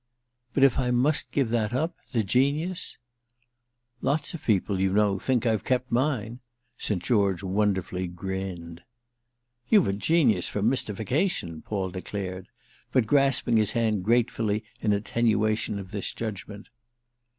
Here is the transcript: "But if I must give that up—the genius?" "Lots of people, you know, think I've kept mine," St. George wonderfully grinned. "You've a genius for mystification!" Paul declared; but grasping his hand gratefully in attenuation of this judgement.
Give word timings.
"But 0.55 0.63
if 0.63 0.79
I 0.79 0.89
must 0.89 1.29
give 1.31 1.51
that 1.51 1.73
up—the 1.75 2.23
genius?" 2.23 2.97
"Lots 4.01 4.33
of 4.33 4.41
people, 4.41 4.79
you 4.79 4.91
know, 4.91 5.19
think 5.19 5.45
I've 5.45 5.63
kept 5.63 5.91
mine," 5.91 6.39
St. 6.75 7.03
George 7.03 7.43
wonderfully 7.43 8.07
grinned. 8.07 8.81
"You've 9.69 9.87
a 9.89 9.93
genius 9.93 10.47
for 10.47 10.63
mystification!" 10.63 11.61
Paul 11.61 11.91
declared; 11.91 12.47
but 12.91 13.05
grasping 13.05 13.57
his 13.57 13.73
hand 13.73 14.03
gratefully 14.03 14.63
in 14.81 14.91
attenuation 14.91 15.77
of 15.77 15.91
this 15.91 16.11
judgement. 16.15 16.69